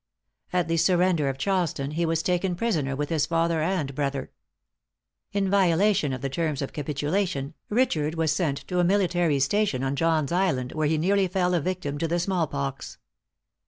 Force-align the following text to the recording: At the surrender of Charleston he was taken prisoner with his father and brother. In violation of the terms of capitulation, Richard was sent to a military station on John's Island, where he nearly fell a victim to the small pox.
At 0.51 0.67
the 0.67 0.77
surrender 0.77 1.29
of 1.29 1.37
Charleston 1.37 1.91
he 1.91 2.07
was 2.07 2.23
taken 2.23 2.55
prisoner 2.55 2.95
with 2.95 3.09
his 3.09 3.27
father 3.27 3.61
and 3.61 3.93
brother. 3.93 4.31
In 5.31 5.47
violation 5.47 6.11
of 6.11 6.21
the 6.21 6.27
terms 6.29 6.63
of 6.63 6.73
capitulation, 6.73 7.53
Richard 7.69 8.15
was 8.15 8.31
sent 8.31 8.67
to 8.69 8.79
a 8.79 8.83
military 8.83 9.39
station 9.39 9.83
on 9.83 9.95
John's 9.95 10.31
Island, 10.31 10.71
where 10.71 10.87
he 10.87 10.97
nearly 10.97 11.27
fell 11.27 11.53
a 11.53 11.61
victim 11.61 11.99
to 11.99 12.07
the 12.07 12.17
small 12.17 12.47
pox. 12.47 12.97